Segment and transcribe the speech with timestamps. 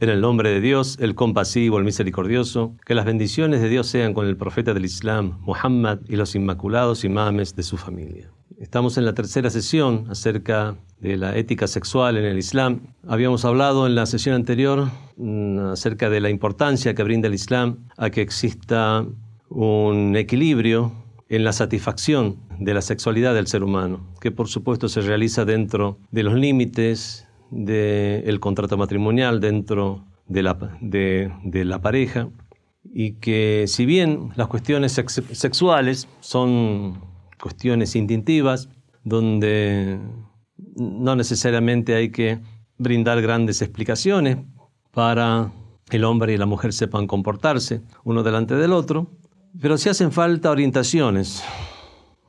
[0.00, 4.14] En el nombre de Dios, el compasivo, el misericordioso, que las bendiciones de Dios sean
[4.14, 8.30] con el profeta del Islam, Muhammad, y los inmaculados imames de su familia.
[8.58, 12.94] Estamos en la tercera sesión acerca de la ética sexual en el Islam.
[13.06, 14.88] Habíamos hablado en la sesión anterior
[15.18, 19.04] mm, acerca de la importancia que brinda el Islam a que exista
[19.50, 20.92] un equilibrio
[21.28, 25.98] en la satisfacción de la sexualidad del ser humano, que por supuesto se realiza dentro
[26.10, 32.28] de los límites del contrato matrimonial, dentro de la, de, la, pareja,
[32.84, 37.00] y que si bien las cuestiones sexuales son
[37.40, 38.68] cuestiones instintivas,
[39.04, 39.98] donde
[40.76, 42.40] no necesariamente hay que
[42.76, 44.38] brindar grandes explicaciones
[44.92, 45.52] para
[45.90, 49.10] el hombre y la mujer sepan comportarse uno delante del otro,
[49.60, 51.42] pero sí hacen falta orientaciones,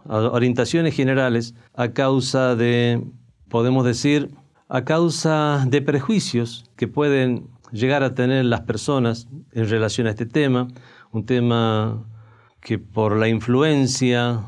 [0.09, 3.03] orientaciones generales a causa de,
[3.47, 4.31] podemos decir,
[4.67, 10.25] a causa de prejuicios que pueden llegar a tener las personas en relación a este
[10.25, 10.67] tema,
[11.11, 12.05] un tema
[12.61, 14.41] que por la influencia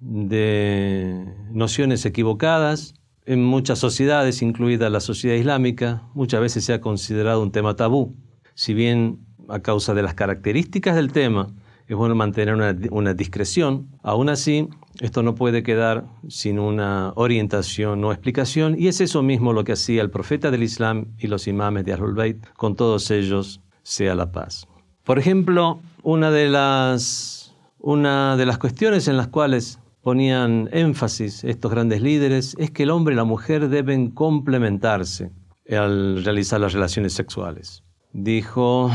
[0.00, 2.94] de nociones equivocadas
[3.26, 8.16] en muchas sociedades, incluida la sociedad islámica, muchas veces se ha considerado un tema tabú.
[8.54, 11.48] Si bien a causa de las características del tema
[11.88, 13.88] es bueno mantener una, discreción.
[14.02, 14.68] Aún así,
[15.00, 19.72] esto no puede quedar sin una orientación o explicación, y es eso mismo lo que
[19.72, 24.14] hacía el profeta del Islam y los imames de Ahlul Bayt, con todos ellos sea
[24.14, 24.68] la paz.
[25.02, 31.70] Por ejemplo, una de las, una de las cuestiones en las cuales ponían énfasis estos
[31.70, 35.30] grandes líderes es que el hombre y la mujer deben complementarse
[35.70, 37.82] al realizar las relaciones sexuales.
[38.12, 38.90] Dijo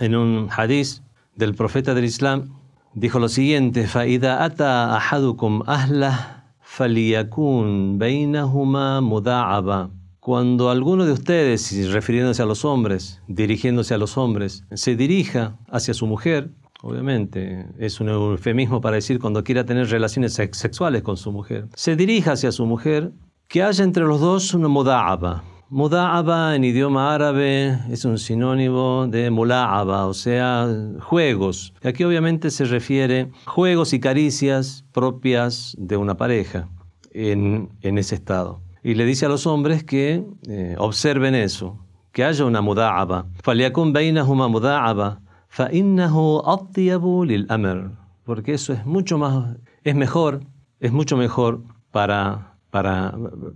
[0.00, 1.02] en un hadiz
[1.34, 2.52] del profeta del Islam,
[2.94, 9.90] dijo lo siguiente: Faida ata ahadukum ahla faliyakun bainahuma muda'aba.
[10.20, 15.94] Cuando alguno de ustedes, refiriéndose a los hombres, dirigiéndose a los hombres, se dirija hacia
[15.94, 21.32] su mujer, obviamente, es un eufemismo para decir cuando quiera tener relaciones sexuales con su
[21.32, 23.12] mujer, se dirija hacia su mujer,
[23.48, 29.29] que haya entre los dos una muda'aba, Muda'aba en idioma árabe es un sinónimo de
[29.29, 30.65] mula'aba, o sea,
[31.01, 31.73] juegos.
[31.83, 36.69] Aquí obviamente se refiere juegos y caricias propias de una pareja
[37.11, 38.61] en, ese estado.
[38.81, 41.77] Y le dice a los hombres que eh, observen eso,
[42.13, 43.25] que haya una muda'aba.
[43.43, 45.17] فَلْيَكُنْ بَيْنَهُمَا مُدَاعَبَ
[45.49, 47.91] فَإِنَّهُ أَطْيَبُ لِلْأَمْرِ
[48.23, 50.39] Porque eso es mucho más, es mejor,
[50.79, 53.13] es mucho mejor para, para,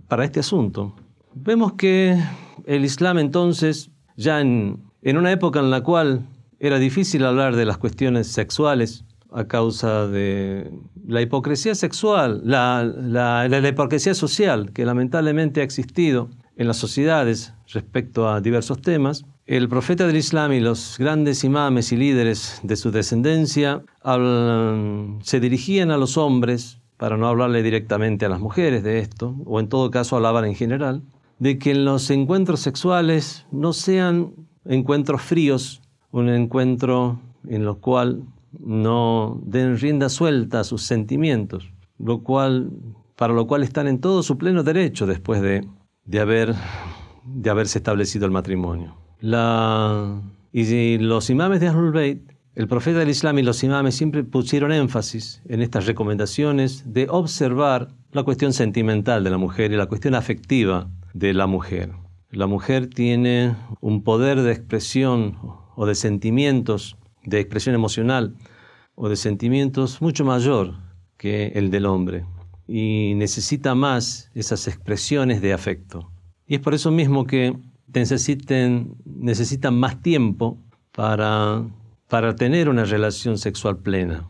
[0.08, 0.94] para este asunto.
[1.39, 2.17] Vemos que
[2.65, 6.25] el Islam entonces, ya en, una época en la cual
[6.59, 10.71] era difícil hablar de las cuestiones sexuales a causa de
[11.05, 18.27] la hipocresía sexual, la, la, hipocresía social que lamentablemente ha existido en las sociedades respecto
[18.27, 22.89] a diversos temas, el profeta del Islam y los grandes imames y líderes de su
[22.89, 23.83] descendencia
[25.21, 29.59] se dirigían a los hombres, para no hablarle directamente a las mujeres de esto, o
[29.59, 31.03] en todo caso hablaban en general,
[31.39, 34.33] de que los encuentros sexuales no sean
[34.65, 35.81] encuentros fríos,
[36.11, 38.23] un encuentro en lo cual
[38.59, 42.71] no den rienda suelta a sus sentimientos, lo cual,
[43.15, 45.67] para lo cual están en todo su pleno derecho después de,
[46.05, 46.55] de, haber,
[47.25, 48.95] de haberse establecido el matrimonio.
[49.19, 50.21] La,
[50.51, 54.71] y los imames de Ahlul Bayt, el profeta del Islam y los imames siempre pusieron
[54.71, 60.15] énfasis en estas recomendaciones de observar la cuestión sentimental de la mujer y la cuestión
[60.15, 61.91] afectiva de la mujer.
[62.29, 65.37] La mujer tiene un poder de expresión
[65.75, 68.35] o de sentimientos, de expresión emocional
[68.95, 70.75] o de sentimientos mucho mayor
[71.17, 72.25] que el del hombre
[72.67, 76.11] y necesita más esas expresiones de afecto.
[76.45, 77.57] Y es por eso mismo que
[77.87, 78.95] necesitan
[79.73, 80.61] más tiempo
[80.91, 81.65] para,
[82.09, 84.27] para tener una relación sexual plena.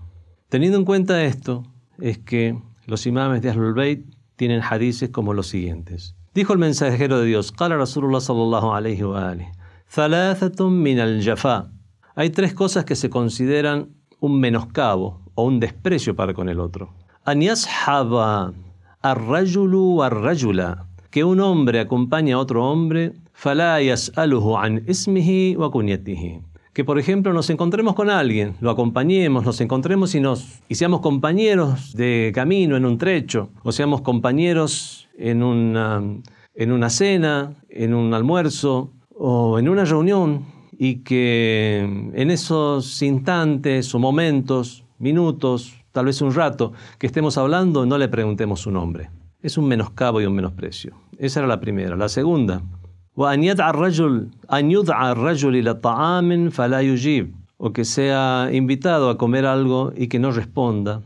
[0.50, 1.63] Teniendo en cuenta esto,
[2.00, 4.06] es que los imames de Ahlul Bayt
[4.36, 6.17] tienen hadices como los siguientes.
[6.38, 9.34] Dijo el mensajero de Dios, Rasulullah sallallahu alayhi wa
[10.69, 11.72] min al
[12.13, 13.89] Hay tres cosas que se consideran
[14.19, 16.94] un menoscabo o un desprecio para con el otro.
[17.25, 18.54] An yashaba
[19.01, 20.00] ar-rajulu.
[21.10, 26.42] Que un hombre acompañe a otro hombre, fala yas'aluhu an ismihi wa kunyatihi
[26.78, 31.01] que por ejemplo nos encontremos con alguien, lo acompañemos, nos encontremos y, nos, y seamos
[31.01, 36.02] compañeros de camino en un trecho, o seamos compañeros en una,
[36.54, 41.80] en una cena, en un almuerzo o en una reunión y que
[42.14, 48.08] en esos instantes o momentos, minutos, tal vez un rato, que estemos hablando, no le
[48.08, 49.10] preguntemos su nombre.
[49.42, 50.96] Es un menoscabo y un menosprecio.
[51.18, 51.96] Esa era la primera.
[51.96, 52.62] La segunda,
[57.58, 61.02] o que sea invitado a comer algo y que no responda.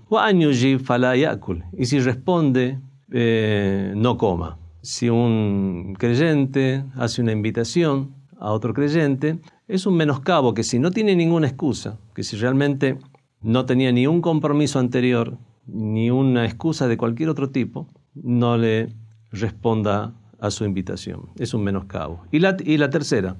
[1.78, 2.80] Y si responde,
[3.12, 4.58] eh, no coma.
[4.82, 10.92] Si un creyente hace una invitación a otro creyente, es un menoscabo que si no
[10.92, 12.98] tiene ninguna excusa, que si realmente
[13.42, 15.38] no tenía ni un compromiso anterior,
[15.68, 18.96] ni una excusa de cualquier otro tipo, no le
[19.32, 21.30] responda a su invitación.
[21.38, 22.24] Es un menoscabo.
[22.32, 23.38] Y la, y la tercera,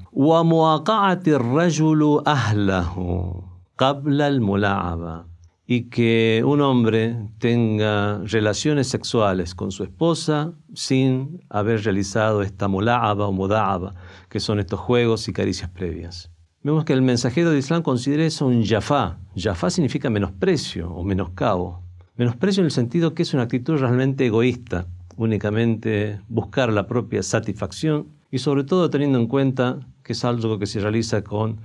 [5.66, 13.28] y que un hombre tenga relaciones sexuales con su esposa sin haber realizado esta mula'aba
[13.28, 13.96] o muda'aba,
[14.30, 16.32] que son estos juegos y caricias previas.
[16.64, 19.18] Vemos que el mensajero de Islam considera eso un yafá.
[19.36, 21.82] Yafá significa menosprecio o menoscabo.
[22.18, 24.86] Menosprecio en el sentido que es una actitud realmente egoísta,
[25.16, 30.68] únicamente buscar la propia satisfacción y sobre todo teniendo en cuenta que es algo que
[30.68, 31.62] se realiza con,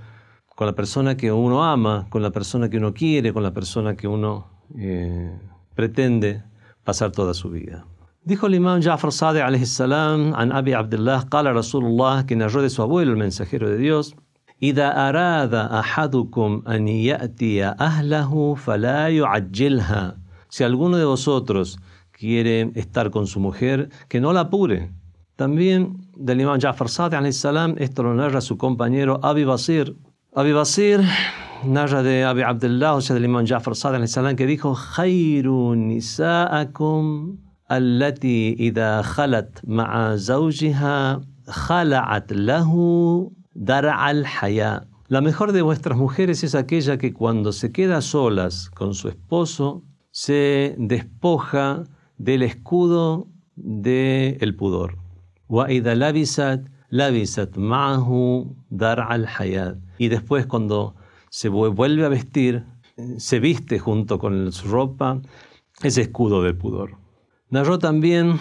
[0.56, 3.96] con la persona que uno ama, con la persona que uno quiere, con la persona
[3.96, 4.46] que uno
[4.78, 5.38] eh,
[5.74, 6.44] pretende
[6.84, 7.86] pasar toda su vida.
[8.24, 12.70] Dijo el imán Ja'far Sadiq alayhi salam an Abi Abdullah, qala Rasulullah, que narró de
[12.70, 14.14] su abuelo, el mensajero de Dios,
[14.62, 20.16] إذا أراد أحدكم أن يأتي أهله فلا يعجلها.
[20.48, 21.80] Si alguno de vosotros
[22.12, 24.92] quiere estar con su mujer, que no la apure.
[25.34, 29.96] También del imam Ja'far Sadiq salam, esto lo narra su compañero Abi Basir.
[30.39, 31.01] Abi Basir
[31.65, 38.55] narra de Abi Abdullah, o sea, del imán Jafar Sadr, que dijo, Khairun nisa'akum allati
[38.59, 43.33] idha khalat ma'a zawjiha khala'at lahu.
[43.55, 49.85] La mejor de vuestras mujeres es aquella que cuando se queda solas con su esposo,
[50.11, 51.85] se despoja
[52.19, 53.25] del escudo
[53.55, 54.99] del de pudor
[58.70, 59.76] dar al hayat.
[59.98, 60.94] Y después cuando
[61.30, 62.64] se vuelve a vestir,
[63.18, 65.20] se viste junto con su ropa
[65.82, 66.96] ese escudo del pudor.
[67.50, 68.38] Narró también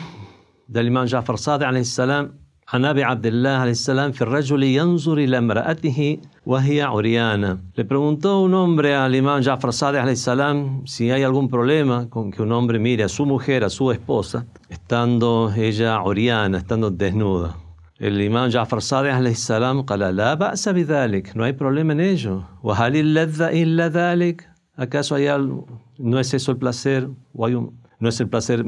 [0.67, 2.41] del imam Jafar Sadiq salam
[2.73, 7.57] عن أبي عبد الله عليه السلام في الرجل ينظر إلى امرأته وهي عريانة.
[7.75, 12.31] Le preguntó un hombre al imam Jafar Sadiq alayhi salam si hay algún problema con
[12.31, 17.57] que un hombre mire a su mujer, a su esposa, estando ella oriana, estando desnuda.
[17.99, 22.43] El imam Jafar Sadiq alayhi salam قال لا بأس بذلك, no hay problema en ello.
[22.63, 24.47] وهل اللذة إلا ذلك?
[24.77, 25.67] ¿Acaso hay algo?
[25.99, 27.07] ¿No es eso el placer?
[27.33, 28.65] ¿O hay un, ¿No es el placer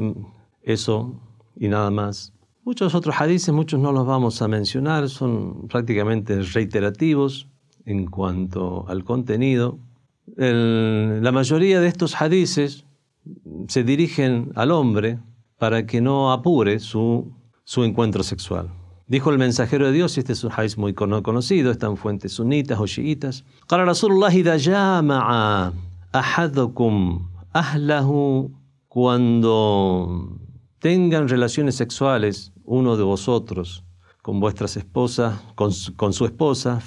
[0.62, 1.20] eso
[1.56, 2.32] y nada más?
[2.64, 7.48] Muchos otros hadices, muchos no los vamos a mencionar, son prácticamente reiterativos
[7.84, 9.78] en cuanto al contenido.
[10.36, 12.86] la mayoría de estos hadices
[13.68, 15.18] se dirigen al hombre
[15.58, 17.32] para que no apure su,
[17.64, 18.70] su encuentro sexual.
[19.08, 22.78] Dijo el mensajero de Dios, y este es un hadith muy conocido, están fuentes sunitas
[22.80, 23.44] o chiitas.
[23.68, 25.72] قال رسول الله إذا جامع
[26.14, 27.20] أحدكم
[27.56, 28.50] أهله
[28.88, 30.38] cuando
[30.78, 33.84] tengan relaciones sexuales uno de vosotros
[34.22, 36.80] con vuestras esposas, con, con su esposa,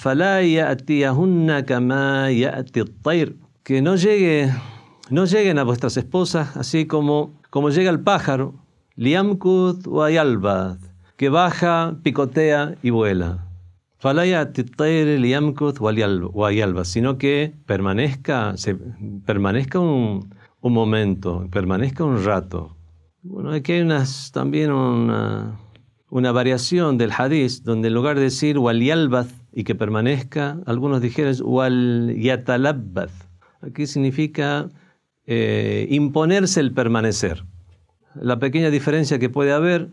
[3.63, 4.53] que no llegue,
[5.11, 8.55] no lleguen a vuestras esposas así como, como llega el pájaro,
[8.95, 10.77] liamkud wayalbad,
[11.22, 13.46] que baja, picotea y vuela.
[16.84, 18.74] sino que permanezca, se,
[19.24, 22.76] permanezca un, un momento, permanezca un rato.
[23.22, 25.60] Bueno, aquí hay unas, también una,
[26.10, 28.82] una variación del hadith, donde en lugar de decir wal
[29.52, 32.16] y que permanezca, algunos dijeron wal
[33.60, 34.68] Aquí significa
[35.26, 37.44] eh, imponerse el permanecer.
[38.16, 39.90] La pequeña diferencia que puede haber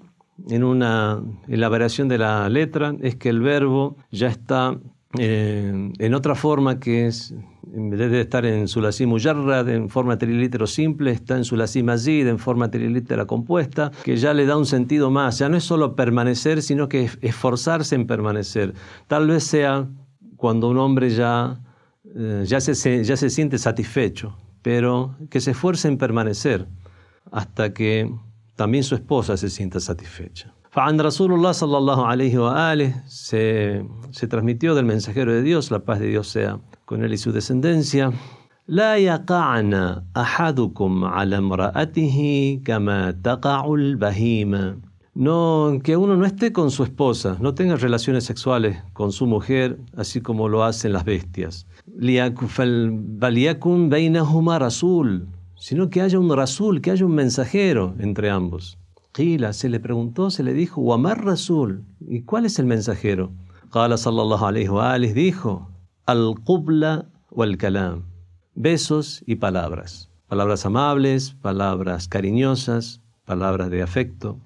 [0.49, 4.77] en, una, en la variación de la letra es que el verbo ya está
[5.17, 7.33] eh, en otra forma que es
[7.73, 12.27] en vez de estar en Sulasi Mujarrad en forma trilítero simple, está en Sulasi Mazid
[12.27, 15.39] en forma trilítera compuesta, que ya le da un sentido más.
[15.39, 18.73] Ya no es solo permanecer, sino que esforzarse en permanecer.
[19.07, 19.87] Tal vez sea
[20.35, 21.61] cuando un hombre ya,
[22.15, 26.67] eh, ya, se, ya se siente satisfecho, pero que se esfuerce en permanecer
[27.31, 28.11] hasta que
[28.58, 30.52] también su esposa se sienta satisfecha.
[30.70, 35.84] فعن رسول الله صلى الله عليه وآله se, se transmitió del mensajero de Dios, la
[35.84, 38.12] paz de Dios sea con él y su descendencia.
[38.68, 44.76] لا يقعن أحدكم على امرأته كما تقع البهيمة
[45.14, 49.78] no, que uno no esté con su esposa, no tenga relaciones sexuales con su mujer,
[49.96, 51.66] así como lo hacen las bestias.
[55.59, 58.77] sino que haya un rasul, que haya un mensajero entre ambos.
[59.11, 63.31] Qila, se le preguntó, se le dijo, Wamar Rasul, ¿y cuál es el mensajero?
[63.71, 65.69] Qala sallallahu alayhi wa dijo,
[66.05, 68.03] Al-Qubla wal-Kalam,
[68.55, 70.09] besos y palabras.
[70.27, 74.39] Palabras amables, palabras cariñosas, palabras de afecto.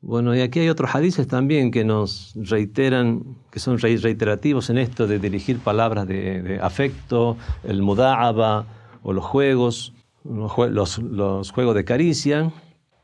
[0.00, 5.06] Bueno, y aquí hay otros hadices también que nos reiteran, que son reiterativos en esto
[5.08, 8.66] de dirigir palabras de, afecto, el muda'aba
[9.02, 9.92] o los juegos,
[10.24, 12.52] los, los, juegos de caricia.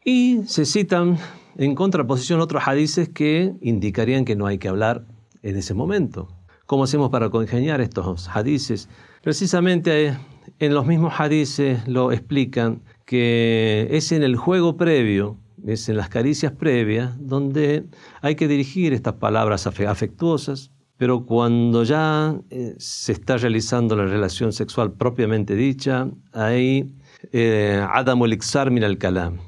[0.05, 1.19] Y se citan
[1.57, 5.07] en contraposición otros hadices que indicarían que no hay que hablar
[5.43, 6.29] en ese momento.
[6.67, 8.89] ¿Cómo hacemos para congeniar estos hadices?
[9.23, 10.17] Precisamente
[10.59, 16.09] en los mismos hadices lo explican que es en el juego previo es en las
[16.09, 17.87] caricias previas donde
[18.21, 24.53] hay que dirigir estas palabras afectuosas, pero cuando ya eh, se está realizando la relación
[24.53, 26.87] sexual propiamente dicha, eh,
[27.33, 28.39] Adam el
[28.71, 29.39] min al kalam.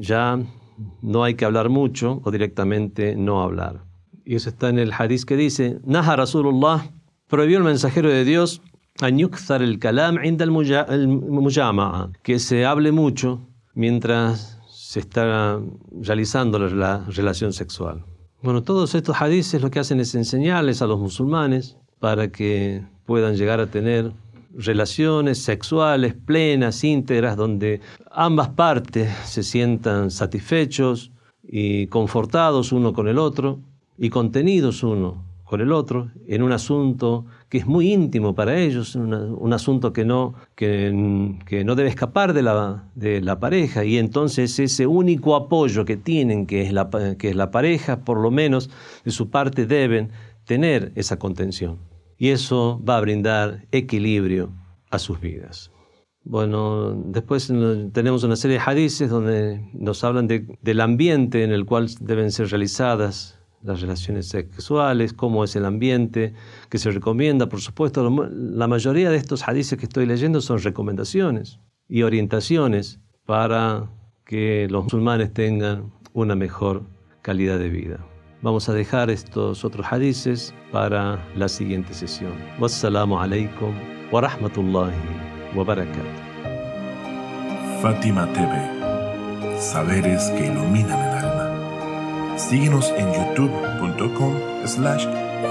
[0.00, 0.38] Ya
[1.02, 3.84] no hay que hablar mucho o directamente no hablar.
[4.24, 6.90] Y eso está en el hadith que dice, Naha Rasulullah
[7.26, 8.62] prohibió el mensajero de Dios
[9.00, 10.18] el kalam
[12.22, 13.40] que se hable mucho
[13.74, 15.60] mientras se está
[16.00, 18.04] realizando la relación sexual.
[18.42, 23.36] Bueno, todos estos hadices lo que hacen es enseñarles a los musulmanes para que puedan
[23.36, 24.12] llegar a tener
[24.54, 27.80] relaciones sexuales plenas, íntegras, donde
[28.10, 33.60] ambas partes se sientan satisfechos y confortados uno con el otro
[33.98, 38.94] y contenidos uno con el otro en un asunto que es muy íntimo para ellos,
[38.94, 43.98] un asunto que no, que, que, no debe escapar de la, de la pareja y
[43.98, 46.88] entonces ese único apoyo que tienen, que es, la,
[47.18, 48.70] que es la pareja, por lo menos
[49.04, 50.10] de su parte deben
[50.44, 51.89] tener esa contención.
[52.20, 54.52] Y eso va a brindar equilibrio
[54.90, 55.72] a sus vidas.
[56.22, 57.50] Bueno, después
[57.92, 62.48] tenemos una serie de hadices donde nos hablan del ambiente en el cual deben ser
[62.48, 66.34] realizadas las relaciones sexuales, cómo es el ambiente
[66.68, 67.48] que se recomienda.
[67.48, 71.58] Por supuesto, la mayoría de estos hadices que estoy leyendo son recomendaciones
[71.88, 73.88] y orientaciones para
[74.26, 76.82] que los musulmanes tengan una mejor
[77.22, 78.09] calidad de vida.
[78.42, 82.32] Vamos a dejar estos otros hadices para la siguiente sesión.
[82.58, 83.74] Wassalamu alaikum
[84.10, 84.94] wa rahmatullahi
[85.54, 86.00] wa barakatuh.
[87.82, 92.38] Fátima TV, saberes que iluminan el alma.
[92.38, 95.06] Síguenos en youtube.com slash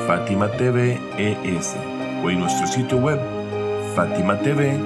[0.07, 3.19] Fátima o en nuestro sitio web
[3.95, 4.79] fatimatv.es.